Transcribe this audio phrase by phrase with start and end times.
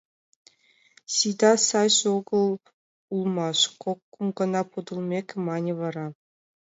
[1.13, 2.47] —Сийда сайжак огыл
[3.15, 6.07] улмаш,— кок-кум гана подылмеке мане вара.